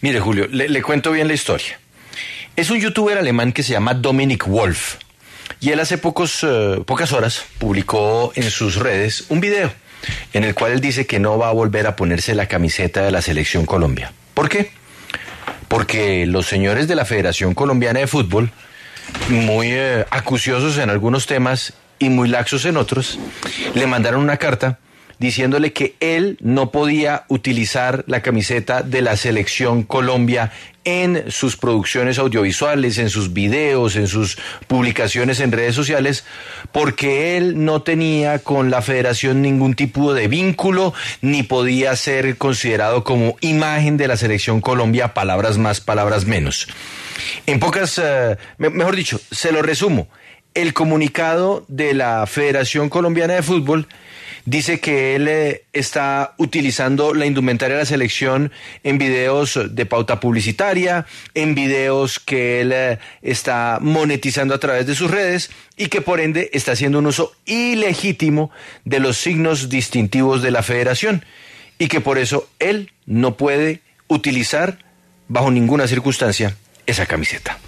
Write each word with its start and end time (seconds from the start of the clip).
Mire, 0.00 0.20
Julio, 0.20 0.46
le, 0.50 0.82
cuento 0.82 1.10
bien 1.12 1.28
la 1.28 1.34
historia. 1.34 1.78
Es 2.54 2.70
un 2.70 2.80
youtuber 2.80 3.18
alemán 3.18 3.52
que 3.52 3.62
se 3.62 3.72
llama 3.72 3.94
Dominic 3.94 4.46
Wolf. 4.46 4.96
Y 5.60 5.70
él 5.70 5.80
hace 5.80 5.98
pocos, 5.98 6.40
eh, 6.42 6.82
pocas 6.84 7.12
horas 7.12 7.44
publicó 7.58 8.32
en 8.34 8.50
sus 8.50 8.76
redes 8.76 9.24
un 9.28 9.40
video 9.40 9.72
en 10.32 10.44
el 10.44 10.54
cual 10.54 10.72
él 10.72 10.80
dice 10.80 11.06
que 11.06 11.18
no 11.18 11.38
va 11.38 11.48
a 11.48 11.52
volver 11.52 11.86
a 11.86 11.96
ponerse 11.96 12.34
la 12.34 12.46
camiseta 12.46 13.02
de 13.02 13.10
la 13.10 13.22
selección 13.22 13.64
Colombia. 13.64 14.12
¿Por 14.34 14.48
qué? 14.48 14.70
Porque 15.68 16.26
los 16.26 16.46
señores 16.46 16.88
de 16.88 16.94
la 16.94 17.04
Federación 17.04 17.54
Colombiana 17.54 18.00
de 18.00 18.06
Fútbol, 18.06 18.50
muy 19.28 19.68
eh, 19.70 20.04
acuciosos 20.10 20.78
en 20.78 20.90
algunos 20.90 21.26
temas 21.26 21.72
y 21.98 22.10
muy 22.10 22.28
laxos 22.28 22.64
en 22.66 22.76
otros, 22.76 23.18
le 23.74 23.86
mandaron 23.86 24.20
una 24.20 24.36
carta 24.36 24.78
diciéndole 25.18 25.72
que 25.72 25.96
él 26.00 26.36
no 26.40 26.70
podía 26.70 27.24
utilizar 27.28 28.04
la 28.06 28.22
camiseta 28.22 28.82
de 28.82 29.02
la 29.02 29.16
selección 29.16 29.82
Colombia 29.82 30.52
en 30.84 31.32
sus 31.32 31.56
producciones 31.56 32.18
audiovisuales, 32.18 32.98
en 32.98 33.10
sus 33.10 33.32
videos, 33.32 33.96
en 33.96 34.06
sus 34.06 34.38
publicaciones 34.68 35.40
en 35.40 35.50
redes 35.50 35.74
sociales, 35.74 36.24
porque 36.70 37.36
él 37.36 37.64
no 37.64 37.82
tenía 37.82 38.38
con 38.38 38.70
la 38.70 38.82
federación 38.82 39.42
ningún 39.42 39.74
tipo 39.74 40.14
de 40.14 40.28
vínculo, 40.28 40.94
ni 41.22 41.42
podía 41.42 41.96
ser 41.96 42.36
considerado 42.36 43.02
como 43.02 43.36
imagen 43.40 43.96
de 43.96 44.06
la 44.06 44.16
selección 44.16 44.60
Colombia, 44.60 45.12
palabras 45.12 45.58
más, 45.58 45.80
palabras 45.80 46.24
menos. 46.24 46.68
En 47.46 47.58
pocas, 47.58 47.98
uh, 47.98 48.36
mejor 48.58 48.94
dicho, 48.94 49.20
se 49.32 49.50
lo 49.50 49.62
resumo, 49.62 50.08
el 50.54 50.72
comunicado 50.72 51.64
de 51.66 51.94
la 51.94 52.26
Federación 52.26 52.88
Colombiana 52.88 53.34
de 53.34 53.42
Fútbol 53.42 53.88
dice 54.46 54.80
que 54.80 55.14
él 55.16 55.28
eh, 55.28 55.64
está 55.72 56.34
utilizando 56.38 57.12
la 57.12 57.26
indumentaria 57.26 57.76
de 57.76 57.82
la 57.82 57.86
selección 57.86 58.52
en 58.82 58.96
videos 58.96 59.58
de 59.70 59.86
pauta 59.86 60.20
publicitaria, 60.20 61.04
en 61.34 61.54
videos 61.54 62.18
que 62.18 62.62
él 62.62 62.72
eh, 62.72 62.98
está 63.20 63.78
monetizando 63.82 64.54
a 64.54 64.60
través 64.60 64.86
de 64.86 64.94
sus 64.94 65.10
redes 65.10 65.50
y 65.76 65.88
que 65.88 66.00
por 66.00 66.20
ende 66.20 66.48
está 66.54 66.72
haciendo 66.72 67.00
un 67.00 67.06
uso 67.06 67.34
ilegítimo 67.44 68.50
de 68.84 69.00
los 69.00 69.18
signos 69.18 69.68
distintivos 69.68 70.40
de 70.40 70.52
la 70.52 70.62
federación 70.62 71.24
y 71.78 71.88
que 71.88 72.00
por 72.00 72.16
eso 72.16 72.48
él 72.58 72.92
no 73.04 73.36
puede 73.36 73.82
utilizar 74.08 74.78
bajo 75.28 75.50
ninguna 75.50 75.88
circunstancia 75.88 76.56
esa 76.86 77.04
camiseta. 77.04 77.58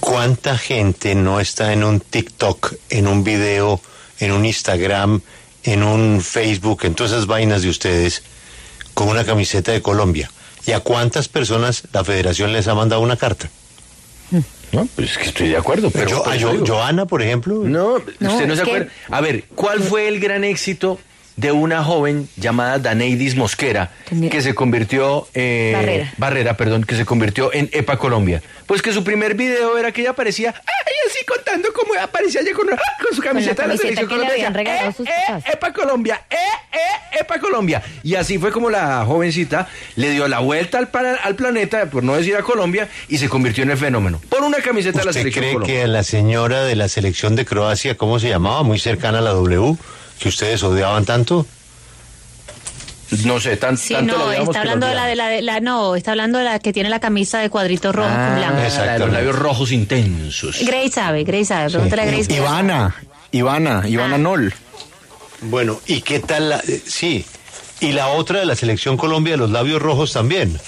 ¿Cuánta 0.00 0.58
gente 0.58 1.14
no 1.14 1.40
está 1.40 1.72
en 1.72 1.84
un 1.84 2.00
TikTok, 2.00 2.74
en 2.90 3.06
un 3.06 3.22
video, 3.22 3.80
en 4.18 4.32
un 4.32 4.44
Instagram, 4.44 5.22
en 5.64 5.82
un 5.82 6.20
Facebook, 6.20 6.80
en 6.84 6.94
todas 6.94 7.12
esas 7.12 7.26
vainas 7.26 7.62
de 7.62 7.68
ustedes, 7.68 8.22
con 8.94 9.08
una 9.08 9.24
camiseta 9.24 9.72
de 9.72 9.82
Colombia? 9.82 10.30
¿Y 10.66 10.72
a 10.72 10.80
cuántas 10.80 11.28
personas 11.28 11.84
la 11.92 12.04
federación 12.04 12.52
les 12.52 12.68
ha 12.68 12.74
mandado 12.74 13.02
una 13.02 13.16
carta? 13.16 13.50
No, 14.72 14.88
pues 14.96 15.10
es 15.10 15.18
que 15.18 15.24
estoy 15.24 15.48
de 15.48 15.56
acuerdo, 15.56 15.90
pero... 15.90 16.08
Yo, 16.08 16.26
a 16.26 16.36
yo, 16.36 16.64
Joana, 16.66 17.04
por 17.04 17.22
ejemplo. 17.22 17.62
No, 17.64 17.96
usted 17.96 18.46
no 18.46 18.56
se 18.56 18.62
acuerda. 18.62 18.90
A 19.10 19.20
ver, 19.20 19.44
¿cuál 19.54 19.80
fue 19.80 20.08
el 20.08 20.18
gran 20.18 20.44
éxito 20.44 20.98
de 21.36 21.50
una 21.52 21.82
joven 21.82 22.28
llamada 22.36 22.78
Daneidis 22.78 23.36
Mosquera, 23.36 23.90
que 24.30 24.42
se 24.42 24.54
convirtió 24.54 25.26
eh, 25.34 25.72
Barrera. 25.74 26.12
Barrera, 26.18 26.56
perdón, 26.56 26.84
que 26.84 26.94
se 26.96 27.04
convirtió 27.04 27.52
en 27.52 27.70
EPA 27.72 27.96
Colombia. 27.96 28.42
Pues 28.66 28.80
que 28.82 28.92
su 28.92 29.02
primer 29.02 29.34
video 29.34 29.76
era 29.78 29.92
que 29.92 30.02
ella 30.02 30.10
aparecía, 30.10 30.54
ay, 30.56 30.94
así 31.10 31.24
contando 31.26 31.68
cómo 31.72 31.92
aparecía 32.00 32.40
ella 32.42 32.52
con, 32.54 32.66
con 32.68 33.16
su 33.16 33.20
camiseta, 33.22 33.62
Con 33.64 33.68
la 33.68 33.74
de 33.74 33.76
la 33.76 33.82
selección 33.82 34.08
camiseta 34.08 34.08
que 34.08 34.16
le 34.18 34.26
habían 34.26 34.52
Colombia. 34.52 34.72
regalado 34.72 34.90
Eh, 34.90 34.94
sus 34.96 35.08
eh. 35.08 35.52
EPA 35.52 35.72
Colombia, 35.72 36.22
eh, 36.30 36.36
eh, 36.72 37.18
EPA 37.20 37.38
Colombia. 37.38 37.82
Y 38.02 38.14
así 38.14 38.38
fue 38.38 38.52
como 38.52 38.70
la 38.70 39.04
jovencita 39.04 39.68
le 39.96 40.10
dio 40.10 40.28
la 40.28 40.38
vuelta 40.40 40.78
al, 40.78 40.88
para- 40.88 41.16
al 41.16 41.34
planeta, 41.34 41.86
por 41.86 42.02
no 42.02 42.14
decir 42.14 42.36
a 42.36 42.42
Colombia, 42.42 42.88
y 43.08 43.18
se 43.18 43.28
convirtió 43.28 43.64
en 43.64 43.70
el 43.70 43.78
fenómeno. 43.78 44.20
Por 44.28 44.42
una 44.42 44.58
camiseta 44.58 44.98
de 45.00 45.04
la 45.06 45.10
¿Usted 45.10 45.20
selección 45.22 45.42
cree 45.42 45.52
Colombia. 45.54 45.76
que 45.82 45.86
la 45.88 46.02
señora 46.02 46.62
de 46.64 46.76
la 46.76 46.88
selección 46.88 47.36
de 47.36 47.44
Croacia, 47.44 47.96
¿cómo 47.96 48.18
se 48.18 48.28
llamaba? 48.28 48.62
Muy 48.62 48.78
cercana 48.78 49.18
a 49.18 49.22
la 49.22 49.30
W, 49.30 49.76
que 50.22 50.28
ustedes 50.28 50.62
odiaban 50.62 51.04
tanto. 51.04 51.46
No 53.24 53.38
sé, 53.40 53.56
tan, 53.58 53.76
Sí, 53.76 53.92
tanto 53.92 54.16
lo 54.16 54.24
no, 54.26 54.32
está 54.32 54.44
que 54.46 54.52
lo 54.52 54.58
hablando 54.60 54.86
de 54.86 54.94
la, 54.94 55.06
de 55.06 55.16
la, 55.16 55.28
de 55.28 55.42
la, 55.42 55.60
no, 55.60 55.96
está 55.96 56.12
hablando 56.12 56.38
de 56.38 56.44
la 56.44 56.58
que 56.60 56.72
tiene 56.72 56.88
la 56.88 56.98
camisa 57.00 57.40
de 57.40 57.50
cuadritos 57.50 57.94
rojos 57.94 58.10
con 58.12 58.36
blanco. 58.36 58.56
Ah, 58.58 58.84
la 58.86 58.92
de 58.94 58.98
los 59.00 59.12
labios 59.12 59.36
rojos 59.36 59.70
intensos. 59.72 60.60
Grace 60.64 60.92
sabe, 60.92 61.24
Grace 61.24 61.44
sabe, 61.46 61.70
pregúntale 61.70 62.02
a 62.02 62.04
Grace. 62.06 62.32
Ivana, 62.32 62.94
Ivana, 63.32 63.82
Ivana 63.86 64.14
Ah. 64.14 64.18
Nol. 64.18 64.54
Bueno, 65.42 65.78
¿y 65.86 66.00
qué 66.00 66.20
tal? 66.20 66.48
La, 66.50 66.56
eh, 66.66 66.80
sí. 66.86 67.26
Y 67.80 67.92
la 67.92 68.08
otra 68.08 68.38
de 68.40 68.46
la 68.46 68.54
selección 68.56 68.96
Colombia, 68.96 69.36
los 69.36 69.50
labios 69.50 69.82
rojos 69.82 70.12
también. 70.14 70.58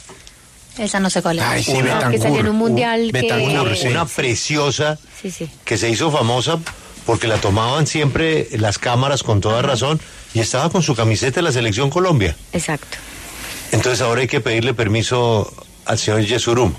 Esa 0.76 1.00
no 1.00 1.08
sé 1.08 1.22
cuál 1.22 1.38
es. 1.38 1.44
Ay, 1.44 1.62
sí, 1.62 1.72
Una- 1.72 2.10
que 2.10 2.18
salió 2.18 2.40
en 2.40 2.48
un 2.48 2.56
mundial 2.56 3.06
que... 3.10 3.22
Betancur, 3.22 3.60
Una, 3.68 3.76
sí. 3.76 3.86
una 3.86 4.04
preciosa 4.04 4.98
Sí, 5.22 5.30
sí. 5.30 5.48
que 5.64 5.78
se 5.78 5.88
hizo 5.88 6.10
famosa 6.10 6.58
porque 7.06 7.26
la 7.26 7.36
tomaban 7.36 7.86
siempre 7.86 8.48
las 8.52 8.78
cámaras 8.78 9.22
con 9.22 9.40
toda 9.40 9.62
razón 9.62 10.00
y 10.32 10.40
estaba 10.40 10.70
con 10.70 10.82
su 10.82 10.94
camiseta 10.94 11.36
de 11.36 11.42
la 11.42 11.52
selección 11.52 11.90
Colombia. 11.90 12.36
Exacto. 12.52 12.96
Entonces 13.72 14.00
ahora 14.00 14.22
hay 14.22 14.26
que 14.26 14.40
pedirle 14.40 14.74
permiso 14.74 15.52
al 15.84 15.98
señor 15.98 16.22
Yesurum. 16.22 16.72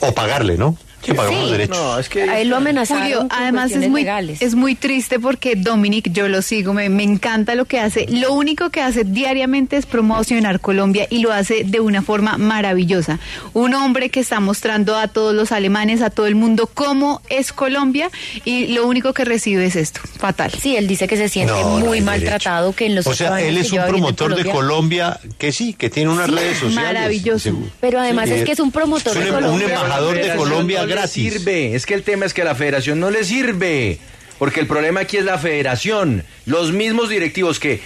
O 0.00 0.12
pagarle, 0.14 0.58
¿no? 0.58 0.76
Que 1.02 1.14
pagamos 1.14 1.44
Sí. 1.46 1.52
derechos. 1.52 1.76
No, 1.76 1.98
es 1.98 2.08
que... 2.08 2.44
Lo 2.44 2.56
amenazaron 2.56 3.02
Julio, 3.02 3.26
además 3.30 3.70
es 3.72 3.88
muy, 3.88 4.02
legales. 4.02 4.40
es 4.42 4.54
muy 4.54 4.74
triste 4.74 5.18
porque 5.18 5.54
Dominic, 5.56 6.10
yo 6.12 6.28
lo 6.28 6.42
sigo, 6.42 6.72
me, 6.74 6.88
me 6.88 7.02
encanta 7.02 7.54
lo 7.54 7.64
que 7.64 7.80
hace. 7.80 8.06
Lo 8.08 8.32
único 8.32 8.70
que 8.70 8.80
hace 8.82 9.04
diariamente 9.04 9.76
es 9.76 9.86
promocionar 9.86 10.60
Colombia 10.60 11.06
y 11.10 11.18
lo 11.18 11.32
hace 11.32 11.64
de 11.64 11.80
una 11.80 12.02
forma 12.02 12.36
maravillosa. 12.38 13.18
Un 13.52 13.74
hombre 13.74 14.10
que 14.10 14.20
está 14.20 14.40
mostrando 14.40 14.96
a 14.96 15.08
todos 15.08 15.34
los 15.34 15.50
alemanes, 15.52 16.02
a 16.02 16.10
todo 16.10 16.26
el 16.26 16.34
mundo, 16.34 16.68
cómo 16.72 17.20
es 17.28 17.52
Colombia 17.52 18.10
y 18.44 18.68
lo 18.68 18.86
único 18.86 19.12
que 19.12 19.24
recibe 19.24 19.66
es 19.66 19.76
esto, 19.76 20.00
fatal. 20.18 20.52
Sí, 20.52 20.76
él 20.76 20.86
dice 20.86 21.08
que 21.08 21.16
se 21.16 21.28
siente 21.28 21.52
No, 21.52 21.78
muy 21.78 22.00
maltratado, 22.00 22.66
derecho. 22.66 22.76
que 22.76 22.86
en 22.86 22.94
los 22.96 23.06
O 23.06 23.14
sea, 23.14 23.40
él 23.40 23.56
es 23.58 23.72
un 23.72 23.80
promotor 23.86 24.34
de 24.36 24.48
Colombia 24.50 25.18
que 25.38 25.52
sí, 25.52 25.74
que 25.74 25.90
tiene 25.90 26.10
unas 26.10 26.26
Sí, 26.26 26.32
redes 26.36 26.58
sociales. 26.58 26.74
maravilloso. 26.94 27.38
Seguro. 27.38 27.70
Pero 27.80 27.98
además 28.00 28.28
Sí, 28.28 28.34
es 28.34 28.44
que 28.44 28.52
es 28.52 28.60
un 28.60 28.70
promotor 28.70 29.16
es 29.16 29.24
de 29.24 29.30
un- 29.30 29.36
Colombia. 29.36 29.66
Un 29.66 29.72
embajador 29.72 30.16
de 30.16 30.34
Colombia 30.36 30.84
le 30.94 31.06
sirve. 31.08 31.74
Es 31.74 31.86
que 31.86 31.94
el 31.94 32.02
tema 32.02 32.26
es 32.26 32.34
que 32.34 32.42
a 32.42 32.44
la 32.44 32.54
federación 32.54 33.00
no 33.00 33.10
le 33.10 33.24
sirve. 33.24 33.98
Porque 34.38 34.60
el 34.60 34.66
problema 34.66 35.00
aquí 35.00 35.16
es 35.18 35.24
la 35.24 35.38
federación. 35.38 36.24
Los 36.46 36.72
mismos 36.72 37.08
directivos 37.08 37.58
que. 37.60 37.80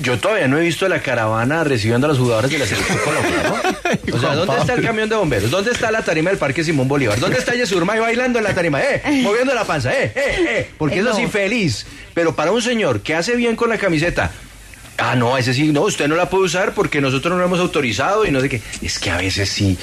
Yo 0.00 0.18
todavía 0.18 0.48
no 0.48 0.56
he 0.56 0.62
visto 0.62 0.88
la 0.88 1.02
caravana 1.02 1.62
recibiendo 1.62 2.06
a 2.06 2.08
los 2.08 2.18
jugadores 2.18 2.50
de 2.50 2.58
la 2.58 2.66
selección 2.66 2.96
colombiana, 3.04 3.42
¿no? 3.50 4.16
O 4.16 4.18
sea, 4.18 4.34
¿dónde 4.34 4.56
está 4.58 4.72
el 4.72 4.82
camión 4.82 5.10
de 5.10 5.14
bomberos? 5.16 5.50
¿Dónde 5.50 5.72
está 5.72 5.90
la 5.90 6.00
tarima 6.02 6.30
del 6.30 6.38
Parque 6.38 6.64
Simón 6.64 6.88
Bolívar? 6.88 7.20
¿Dónde 7.20 7.36
está 7.38 7.54
Yesurmay 7.54 8.00
bailando 8.00 8.38
en 8.38 8.44
la 8.46 8.54
tarima? 8.54 8.80
¡Eh! 8.82 9.02
Moviendo 9.22 9.52
la 9.54 9.64
panza, 9.66 9.92
¡eh! 9.92 10.10
¡eh! 10.16 10.36
¡eh! 10.48 10.70
Porque 10.78 10.96
Eh, 10.96 11.00
eso 11.00 11.10
no. 11.10 11.14
sí, 11.16 11.26
feliz. 11.26 11.84
Pero 12.14 12.34
para 12.34 12.50
un 12.52 12.62
señor 12.62 13.02
que 13.02 13.14
hace 13.14 13.36
bien 13.36 13.56
con 13.56 13.68
la 13.68 13.76
camiseta, 13.76 14.30
Ah, 14.96 15.16
no, 15.16 15.36
ese 15.36 15.52
sí, 15.52 15.72
no, 15.72 15.82
usted 15.82 16.06
no 16.06 16.14
la 16.14 16.30
puede 16.30 16.44
usar 16.44 16.72
porque 16.72 17.00
nosotros 17.00 17.32
no 17.32 17.38
lo 17.40 17.44
hemos 17.44 17.58
autorizado 17.58 18.24
y 18.24 18.30
no 18.30 18.40
sé 18.40 18.48
qué. 18.48 18.62
Es 18.80 18.98
que 19.00 19.10
a 19.10 19.16
veces 19.16 19.48
sí. 19.50 19.76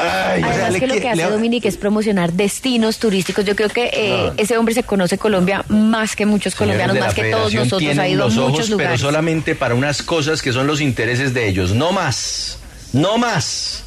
Ay, 0.00 0.42
Además 0.42 0.80
que 0.80 0.86
lo 0.86 0.94
que 0.94 1.08
hace 1.08 1.22
le- 1.24 1.30
Dominic 1.30 1.64
es 1.64 1.76
promocionar 1.76 2.32
destinos 2.32 2.98
turísticos. 2.98 3.44
Yo 3.44 3.54
creo 3.56 3.68
que 3.68 3.90
eh, 3.92 4.32
ese 4.36 4.56
hombre 4.58 4.74
se 4.74 4.82
conoce 4.82 5.18
Colombia 5.18 5.64
más 5.68 6.14
que 6.16 6.26
muchos 6.26 6.54
Señores 6.54 6.76
colombianos, 6.78 7.06
más 7.06 7.14
que 7.14 7.30
todos 7.30 7.54
nosotros. 7.54 7.98
Ha 7.98 8.08
ido 8.08 8.22
a 8.22 8.26
los 8.26 8.34
muchos 8.34 8.52
ojos, 8.54 8.70
lugares. 8.70 8.92
pero 9.00 9.10
solamente 9.10 9.54
para 9.54 9.74
unas 9.74 10.02
cosas 10.02 10.42
que 10.42 10.52
son 10.52 10.66
los 10.66 10.80
intereses 10.80 11.32
de 11.34 11.48
ellos. 11.48 11.72
No 11.72 11.92
más. 11.92 12.58
No 12.92 13.18
más. 13.18 13.82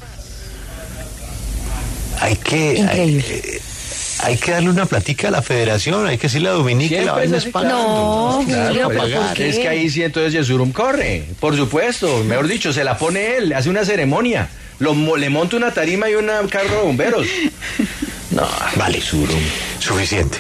Hay 2.22 2.36
que. 2.36 2.76
Increíble. 2.76 3.24
Hay, 3.28 3.36
eh, 3.40 3.62
hay 4.22 4.38
que 4.38 4.52
darle 4.52 4.70
una 4.70 4.86
platica 4.86 5.30
a 5.30 5.32
la 5.32 5.42
federación, 5.42 6.06
hay 6.06 6.18
que 6.18 6.24
decirle 6.24 6.50
a 6.50 6.54
Dominique 6.54 6.98
que 6.98 7.06
la 7.06 7.14
vaina 7.14 7.38
es 7.38 7.46
para. 7.46 7.70
No, 7.70 8.44
Claro, 8.46 8.92
es 9.36 9.60
que 9.60 9.68
ahí 9.68 9.90
sí 9.90 10.04
entonces 10.04 10.34
Yesurum 10.34 10.72
corre, 10.72 11.26
por 11.40 11.56
supuesto, 11.56 12.24
mejor 12.24 12.48
dicho, 12.48 12.74
se 12.74 12.84
la 12.84 12.98
pone 12.98 13.38
él, 13.38 13.54
hace 13.54 13.70
una 13.70 13.86
ceremonia, 13.86 14.50
lo, 14.80 14.94
le 15.18 15.30
monta 15.30 15.58
una 15.58 15.72
tarima 15.72 16.10
y 16.10 16.16
un 16.16 16.28
carro 16.50 16.70
de 16.70 16.82
bomberos. 16.82 17.28
No, 18.32 18.48
Vale, 18.76 19.02
Suficiente. 19.80 20.38